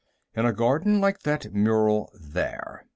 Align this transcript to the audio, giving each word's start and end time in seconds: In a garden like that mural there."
In 0.35 0.47
a 0.47 0.51
garden 0.51 0.99
like 0.99 1.19
that 1.19 1.53
mural 1.53 2.11
there." 2.19 2.87